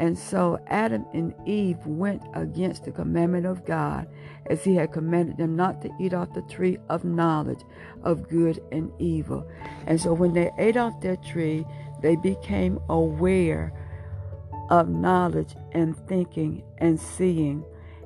[0.00, 4.08] And so Adam and Eve went against the commandment of God
[4.46, 7.60] as he had commanded them not to eat off the tree of knowledge
[8.02, 9.46] of good and evil.
[9.86, 11.66] And so when they ate off that tree,
[12.00, 13.74] they became aware
[14.70, 17.62] of knowledge and thinking and seeing.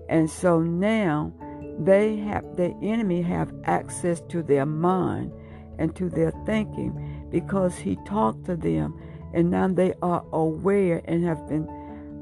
[0.09, 1.32] And so now
[1.78, 5.30] they have the enemy have access to their mind
[5.78, 9.01] and to their thinking because he talked to them
[9.32, 11.68] and now they are aware and have been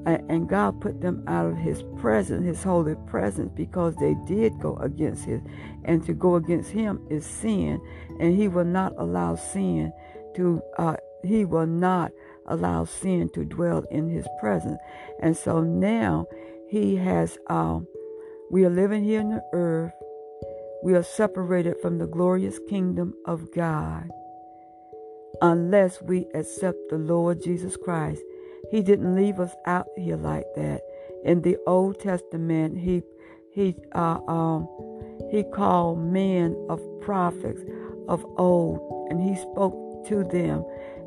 [0.04, 4.76] and God put them out of his presence, his holy presence, because they did go
[4.76, 5.40] against his.
[5.84, 7.80] And to go against him is sin.
[8.18, 9.92] And he will not allow sin
[10.34, 12.10] to, uh, he will not
[12.46, 14.78] allow sin to dwell in his presence.
[15.20, 16.26] And so now
[16.68, 17.86] he has, um,
[18.50, 19.92] we are living here on the earth.
[20.82, 24.10] We are separated from the glorious kingdom of God
[25.40, 28.20] unless we accept the Lord Jesus Christ
[28.70, 30.80] he didn't leave us out here like that.
[31.24, 33.02] In the Old Testament, he
[33.50, 34.68] he uh, um,
[35.30, 37.60] he called men of prophets
[38.08, 40.64] of old, and he spoke to them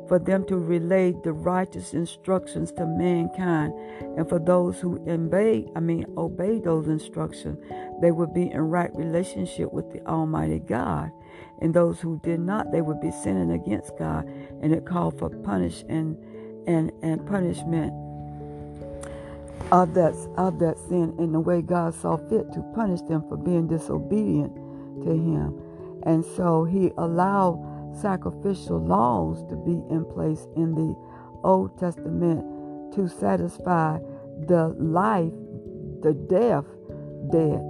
[0.08, 3.72] for them to relay the righteous instructions to mankind,
[4.16, 7.58] and for those who obey, I mean obey those instructions,
[8.00, 11.10] they would be in right relationship with the Almighty God.
[11.60, 14.26] And those who did not, they would be sinning against God,
[14.60, 16.16] and it called for punish and
[16.66, 17.92] and, and punishment
[19.72, 23.36] of that, of that sin in the way God saw fit to punish them for
[23.36, 24.54] being disobedient
[25.04, 25.60] to Him.
[26.04, 30.94] And so He allowed sacrificial laws to be in place in the
[31.42, 33.98] Old Testament to satisfy
[34.46, 35.32] the life,
[36.02, 36.64] the death
[37.30, 37.60] debt.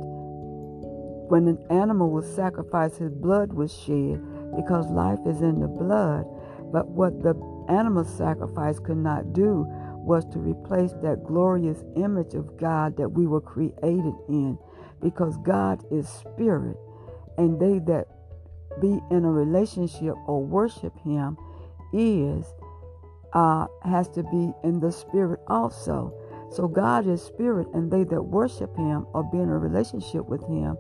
[1.29, 4.23] When an animal was sacrificed, his blood was shed
[4.55, 6.25] because life is in the blood.
[6.73, 7.35] But what the
[7.69, 9.67] animal sacrifice could not do
[10.07, 14.59] was to replace that glorious image of God that we were created in.
[15.03, 16.77] Because God is spirit
[17.37, 18.07] and they that
[18.81, 21.37] be in a relationship or worship him
[21.93, 22.47] is
[23.33, 26.15] uh, has to be in the spirit also.
[26.51, 30.43] So God is spirit and they that worship him or be in a relationship with
[30.47, 30.77] him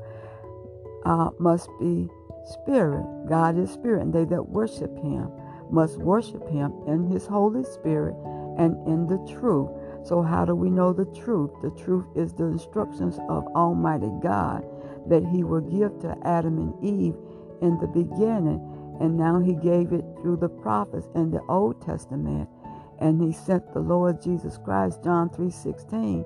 [1.04, 2.08] uh, must be
[2.44, 3.04] spirit.
[3.28, 5.30] God is spirit and they that worship him
[5.70, 8.14] must worship him in his Holy Spirit
[8.58, 9.70] and in the truth.
[10.04, 11.50] So, how do we know the truth?
[11.62, 14.64] The truth is the instructions of Almighty God
[15.08, 17.14] that he will give to Adam and Eve
[17.60, 18.60] in the beginning.
[19.00, 22.48] And now he gave it through the prophets in the Old Testament.
[22.98, 26.24] And he sent the Lord Jesus Christ, John 3 16.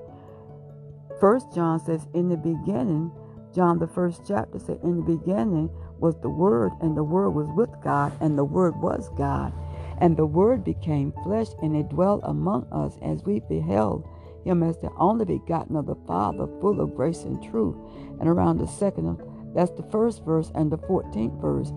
[1.19, 3.11] First John says, In the beginning,
[3.55, 5.71] John the first chapter said, In the beginning
[6.01, 9.53] was the Word, and the Word was with God, and the Word was God.
[9.99, 14.09] And the Word became flesh, and it dwelt among us as we beheld
[14.45, 17.77] him as the only begotten of the Father, full of grace and truth.
[18.19, 19.21] And around the second,
[19.55, 21.73] that's the first verse, and the 14th verse.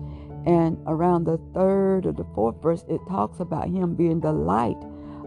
[0.46, 4.82] And around the third or the fourth verse, it talks about him being the light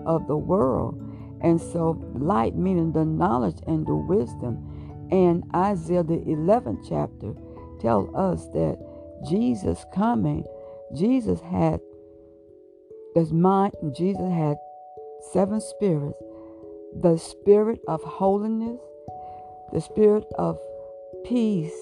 [0.06, 1.04] of the world.
[1.41, 5.08] And so, light meaning the knowledge and the wisdom.
[5.12, 7.34] And Isaiah, the 11th chapter,
[7.80, 8.78] tell us that
[9.28, 10.46] Jesus coming,
[10.96, 11.82] Jesus had
[13.16, 14.58] this mind, Jesus had
[15.34, 16.20] seven spirits
[17.02, 18.80] the spirit of holiness,
[19.74, 20.60] the spirit of
[21.26, 21.76] peace,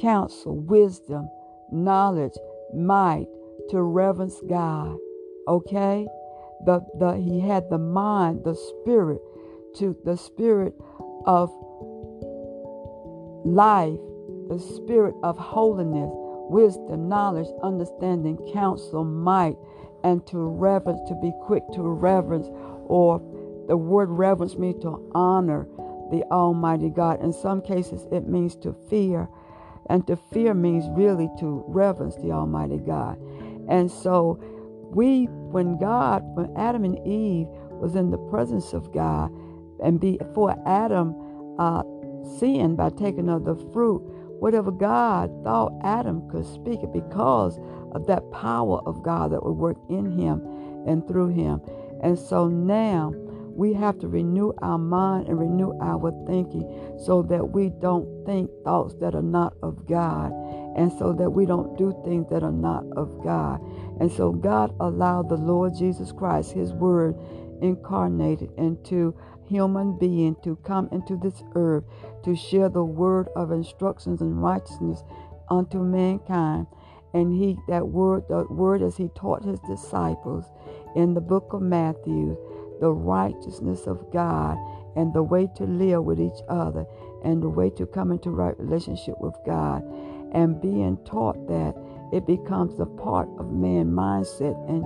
[0.00, 1.28] counsel, wisdom,
[1.70, 2.34] knowledge,
[2.74, 3.26] might,
[3.70, 4.96] to reverence God.
[5.46, 6.06] Okay?
[6.64, 9.20] The, the he had the mind, the spirit,
[9.76, 10.74] to the spirit
[11.26, 11.50] of
[13.44, 13.98] life,
[14.50, 16.10] the spirit of holiness,
[16.50, 19.56] wisdom, knowledge, understanding, counsel, might,
[20.02, 22.48] and to reverence, to be quick to reverence,
[22.86, 23.22] or
[23.68, 25.68] the word reverence means to honor
[26.10, 27.22] the Almighty God.
[27.22, 29.28] In some cases, it means to fear,
[29.88, 33.18] and to fear means really to reverence the Almighty God.
[33.68, 34.42] And so,
[34.92, 39.30] we, when God, when Adam and Eve was in the presence of God,
[39.80, 41.14] and before Adam
[41.60, 41.84] uh,
[42.38, 44.02] sinned by taking of the fruit,
[44.40, 47.58] whatever God thought Adam could speak it because
[47.92, 50.42] of that power of God that would work in him
[50.86, 51.60] and through him.
[52.02, 53.12] And so now
[53.60, 56.64] we have to renew our mind and renew our thinking
[56.98, 60.32] so that we don't think thoughts that are not of God
[60.76, 63.60] and so that we don't do things that are not of God.
[64.00, 67.14] And so God allowed the Lord Jesus Christ, his word
[67.62, 69.14] incarnated into
[69.46, 71.84] human being to come into this earth
[72.24, 75.02] to share the word of instructions and righteousness
[75.50, 76.66] unto mankind.
[77.12, 80.44] And he that word the word as he taught his disciples
[80.94, 82.36] in the book of Matthew,
[82.80, 84.56] the righteousness of God
[84.96, 86.86] and the way to live with each other
[87.24, 89.82] and the way to come into right relationship with God
[90.32, 91.74] and being taught that
[92.12, 94.84] it becomes a part of man's mindset and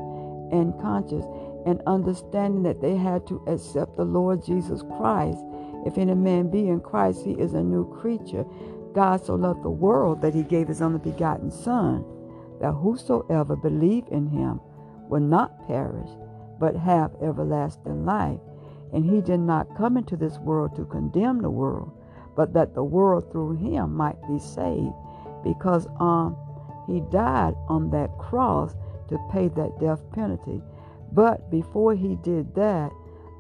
[0.53, 1.25] and conscience
[1.67, 5.39] and understanding that they had to accept the Lord Jesus Christ.
[5.87, 8.45] If any man be in Christ, he is a new creature.
[8.95, 12.05] God so loved the world that he gave his only begotten Son,
[12.61, 14.61] that whosoever believe in him
[15.09, 16.09] will not perish,
[16.61, 18.41] but have everlasting life.
[18.93, 21.93] And he did not come into this world to condemn the world,
[22.37, 24.95] but that the world through him might be saved,
[25.43, 26.37] because um,
[26.87, 28.75] he died on that cross
[29.09, 30.62] to pay that death penalty.
[31.15, 32.91] But before he did that,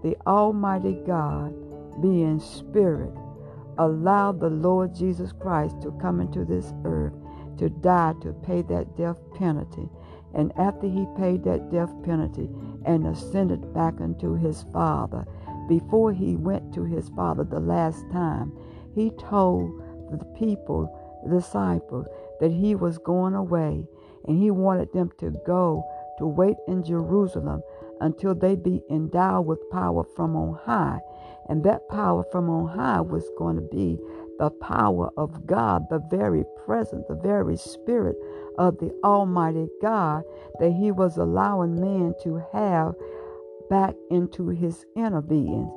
[0.02, 1.52] the Almighty God,
[2.00, 3.12] being Spirit,
[3.78, 7.14] allowed the Lord Jesus Christ to come into this earth
[7.58, 9.88] to die to pay that death penalty.
[10.34, 12.48] And after he paid that death penalty
[12.84, 15.24] and ascended back unto his Father,
[15.68, 18.52] before he went to his Father the last time,
[18.94, 20.90] he told the people,
[21.24, 22.06] the disciples,
[22.40, 23.84] that he was going away
[24.26, 25.84] and he wanted them to go
[26.18, 27.62] to wait in Jerusalem
[28.00, 31.00] until they be endowed with power from on high.
[31.48, 33.98] And that power from on high was going to be
[34.38, 38.16] the power of God, the very presence, the very spirit
[38.58, 40.24] of the Almighty God
[40.60, 42.94] that He was allowing man to have
[43.70, 45.70] back into His inner being.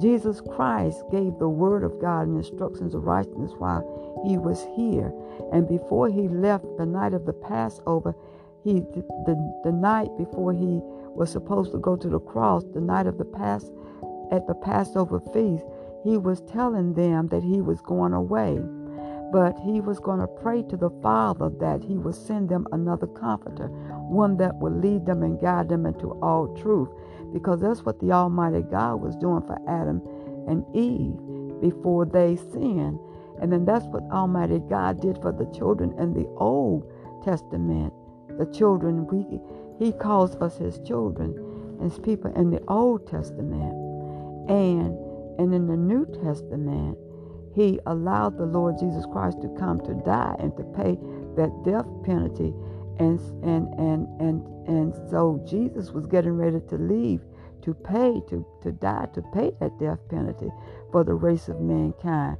[0.00, 5.12] Jesus Christ gave the Word of God and instructions of righteousness while He was here.
[5.52, 8.14] And before He left the night of the Passover,
[8.64, 10.80] he the, the night before he
[11.14, 13.70] was supposed to go to the cross, the night of the pass
[14.30, 15.64] at the Passover feast,
[16.04, 18.58] he was telling them that he was going away.
[19.32, 23.06] But he was going to pray to the Father that he would send them another
[23.06, 26.88] comforter, one that would lead them and guide them into all truth.
[27.32, 30.02] Because that's what the Almighty God was doing for Adam
[30.48, 32.98] and Eve before they sinned.
[33.40, 36.90] And then that's what Almighty God did for the children in the Old
[37.24, 37.92] Testament
[38.40, 39.38] the children we
[39.78, 41.36] he calls us his children
[41.84, 43.74] as people in the old testament.
[44.48, 44.96] And
[45.38, 46.98] and in the new testament
[47.54, 50.98] he allowed the lord jesus christ to come to die and to pay
[51.36, 52.54] that death penalty.
[52.98, 57.20] And and and and and so jesus was getting ready to leave
[57.62, 60.50] to pay to to die to pay that death penalty
[60.92, 62.38] for the race of mankind.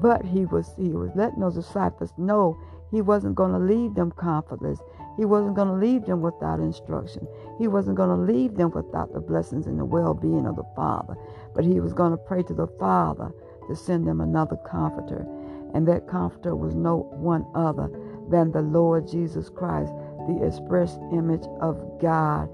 [0.00, 2.58] But he was he was letting those disciples know
[2.90, 4.80] he wasn't going to leave them comfortless
[5.16, 7.26] he wasn't going to leave them without instruction.
[7.58, 10.66] He wasn't going to leave them without the blessings and the well being of the
[10.74, 11.16] Father.
[11.54, 13.30] But he was going to pray to the Father
[13.68, 15.26] to send them another comforter.
[15.74, 17.90] And that comforter was no one other
[18.30, 19.92] than the Lord Jesus Christ,
[20.28, 22.48] the express image of God,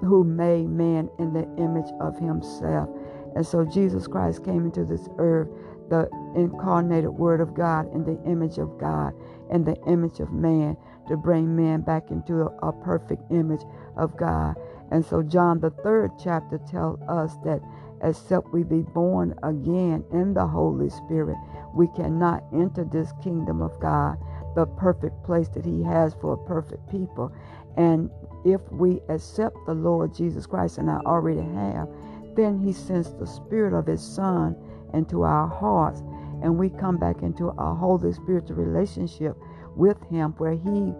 [0.00, 2.88] who made man in the image of himself.
[3.36, 5.48] And so Jesus Christ came into this earth,
[5.88, 9.12] the incarnated Word of God, in the image of God,
[9.50, 10.76] in the image of man
[11.10, 13.62] to bring man back into a, a perfect image
[13.96, 14.54] of God.
[14.90, 17.60] And so John the third chapter tells us that
[18.02, 21.36] except we be born again in the Holy Spirit,
[21.74, 24.16] we cannot enter this kingdom of God,
[24.54, 27.32] the perfect place that He has for a perfect people.
[27.76, 28.10] And
[28.44, 31.88] if we accept the Lord Jesus Christ, and I already have,
[32.36, 34.56] then He sends the Spirit of His Son
[34.94, 36.00] into our hearts,
[36.42, 39.36] and we come back into a Holy Spiritual relationship
[39.80, 40.94] with him, where he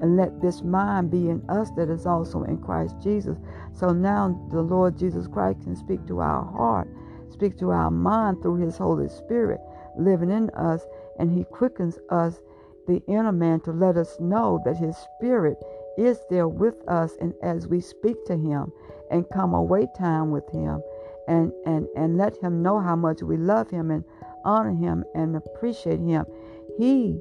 [0.00, 3.38] and let this mind be in us that is also in Christ Jesus.
[3.72, 6.88] So now the Lord Jesus Christ can speak to our heart,
[7.30, 9.60] speak to our mind through his Holy Spirit
[9.96, 10.86] living in us,
[11.18, 12.40] and he quickens us,
[12.86, 15.56] the inner man, to let us know that his spirit
[15.98, 18.72] is there with us and as we speak to him
[19.10, 20.80] and come away time with him
[21.28, 24.02] and and and let him know how much we love him and
[24.42, 26.24] honor him and appreciate him
[26.78, 27.20] he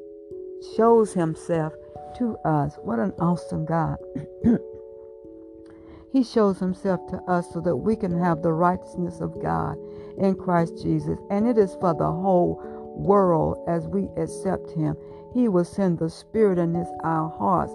[0.76, 1.74] shows himself
[2.18, 2.78] to us.
[2.84, 3.97] What an awesome God.
[6.12, 9.78] he shows himself to us so that we can have the righteousness of God
[10.18, 11.20] in Christ Jesus.
[11.30, 12.62] And it is for the whole
[12.95, 14.95] world as we accept him.
[15.34, 17.74] He will send the Spirit in his, our hearts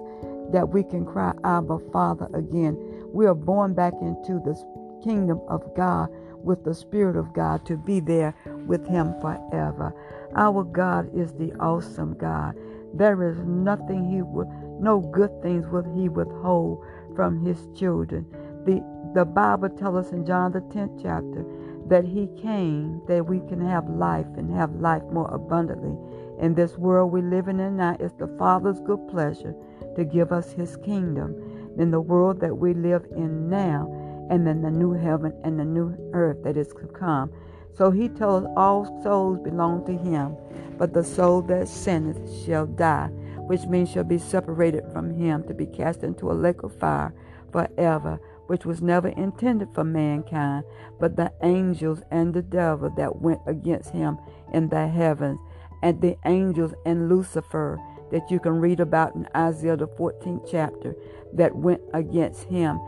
[0.52, 2.76] that we can cry, Abba, Father, again.
[3.12, 4.54] We are born back into the
[5.02, 6.10] kingdom of God
[6.46, 8.34] with the Spirit of God to be there
[8.66, 9.94] with him forever.
[10.36, 12.54] Our God is the awesome God.
[12.94, 14.48] There is nothing he would,
[14.80, 16.84] no good things will he withhold
[17.14, 18.26] from his children.
[18.64, 18.82] The,
[19.14, 21.44] the Bible tells us in John the 10th chapter
[21.88, 25.96] that he came that we can have life and have life more abundantly.
[26.40, 29.54] In this world we live in now, it's the Father's good pleasure
[29.96, 31.34] to give us his kingdom.
[31.78, 35.64] In the world that we live in now, and in the new heaven and the
[35.64, 37.30] new earth that is to come.
[37.72, 40.36] So he told all souls belong to him,
[40.78, 43.08] but the soul that sinneth shall die,
[43.46, 47.14] which means shall be separated from him to be cast into a lake of fire
[47.52, 50.64] forever which was never intended for mankind,
[51.00, 54.18] but the angels and the devil that went against him
[54.52, 55.38] in the heavens,
[55.82, 57.78] and the angels and Lucifer
[58.10, 60.94] that you can read about in Isaiah the 14th chapter
[61.32, 62.80] that went against him.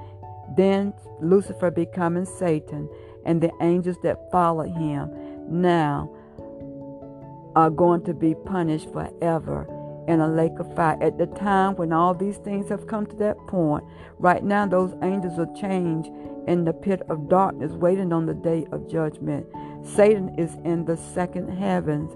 [0.56, 2.88] Then Lucifer becoming Satan,
[3.24, 5.10] and the angels that followed him
[5.48, 6.10] now
[7.58, 9.66] are going to be punished forever
[10.06, 10.96] in a lake of fire.
[11.02, 13.82] At the time when all these things have come to that point,
[14.20, 16.08] right now those angels are changed
[16.46, 19.44] in the pit of darkness, waiting on the day of judgment.
[19.82, 22.14] Satan is in the second heavens,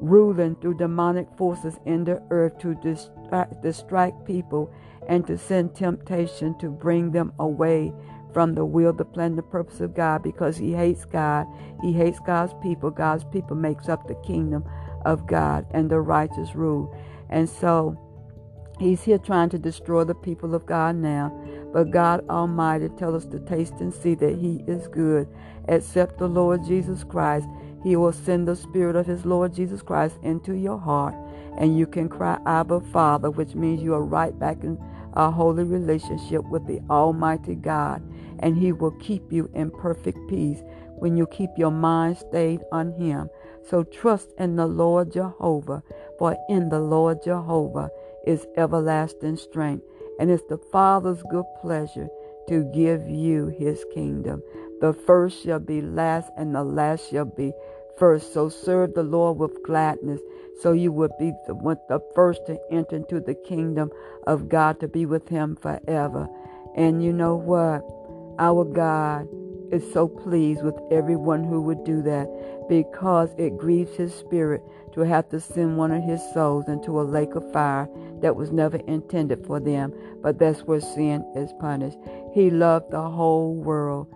[0.00, 4.72] ruling through demonic forces in the earth to distract, distract people
[5.08, 7.92] and to send temptation to bring them away
[8.32, 11.46] from the will, the plan, the purpose of God because he hates God.
[11.80, 12.90] He hates God's people.
[12.90, 14.64] God's people makes up the kingdom
[15.04, 16.94] of God and the righteous rule.
[17.30, 17.98] And so
[18.78, 21.30] he's here trying to destroy the people of God now.
[21.72, 25.28] But God Almighty tells us to taste and see that he is good.
[25.68, 27.48] Accept the Lord Jesus Christ.
[27.82, 31.14] He will send the Spirit of His Lord Jesus Christ into your heart,
[31.58, 34.78] and you can cry, Abba, Father, which means you are right back in
[35.14, 38.02] a holy relationship with the Almighty God,
[38.40, 40.62] and He will keep you in perfect peace
[40.96, 43.28] when you keep your mind stayed on Him.
[43.68, 45.82] So trust in the Lord Jehovah,
[46.18, 47.90] for in the Lord Jehovah
[48.26, 49.84] is everlasting strength,
[50.18, 52.08] and it's the Father's good pleasure
[52.48, 54.42] to give you his kingdom.
[54.80, 57.52] The first shall be last, and the last shall be
[57.96, 58.32] first.
[58.32, 60.20] So serve the Lord with gladness,
[60.62, 61.54] so you will be the,
[61.88, 63.90] the first to enter into the kingdom
[64.26, 66.28] of God to be with him forever.
[66.76, 67.82] And you know what?
[68.38, 69.28] Our God
[69.72, 72.28] is so pleased with everyone who would do that
[72.68, 77.02] because it grieves his spirit to have to send one of his souls into a
[77.02, 77.88] lake of fire
[78.20, 79.92] that was never intended for them,
[80.22, 81.98] but that's where sin is punished.
[82.34, 84.06] He loved the whole world.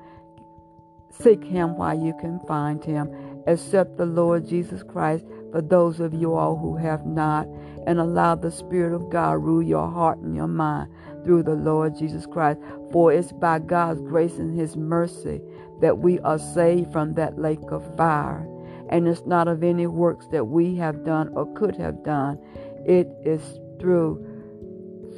[1.10, 3.10] Seek him while you can find him.
[3.46, 7.48] Accept the Lord Jesus Christ for those of you all who have not,
[7.86, 10.90] and allow the Spirit of God rule your heart and your mind
[11.24, 12.58] through the Lord Jesus Christ.
[12.92, 15.40] For it's by God's grace and His mercy
[15.80, 18.46] that we are saved from that lake of fire.
[18.90, 22.38] And it's not of any works that we have done or could have done.
[22.84, 24.24] It is through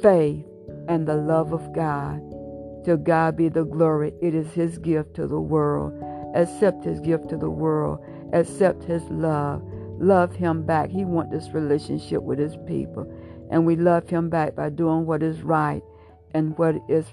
[0.01, 0.45] faith
[0.87, 2.21] and the love of God.
[2.85, 4.13] To God be the glory.
[4.21, 5.93] It is His gift to the world.
[6.33, 7.99] Accept His gift to the world.
[8.33, 9.61] Accept His love.
[9.99, 10.89] Love Him back.
[10.89, 13.11] He wants this relationship with His people.
[13.51, 15.83] And we love Him back by doing what is right
[16.33, 17.05] and what is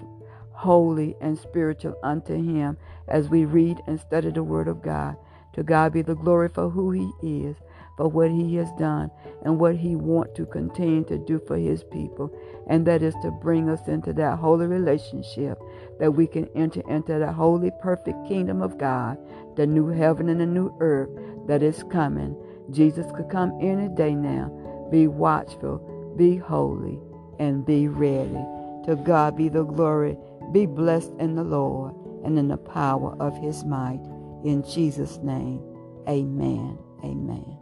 [0.57, 2.75] holy and spiritual unto him
[3.07, 5.15] as we read and study the word of God.
[5.53, 7.55] To God be the glory for who he is,
[7.95, 9.11] for what he has done,
[9.43, 12.31] and what he wants to continue to do for his people.
[12.67, 15.59] And that is to bring us into that holy relationship
[15.99, 19.17] that we can enter into the holy, perfect kingdom of God,
[19.57, 21.09] the new heaven and the new earth
[21.47, 22.35] that is coming.
[22.71, 24.51] Jesus could come any day now.
[24.91, 25.79] Be watchful,
[26.15, 26.99] be holy,
[27.39, 28.39] and be ready.
[28.85, 30.17] To God be the glory.
[30.53, 31.93] Be blessed in the Lord
[32.23, 33.99] and in the power of his might.
[34.45, 35.61] In Jesus' name,
[36.07, 36.77] amen.
[37.03, 37.57] Amen.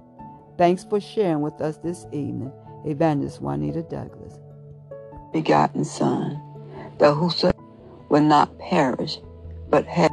[0.57, 2.51] Thanks for sharing with us this evening,
[2.85, 4.33] Evangelist Juanita Douglas.
[5.33, 6.41] Begotten Son,
[6.99, 7.51] that whoso
[8.09, 9.19] will not perish,
[9.69, 10.11] but have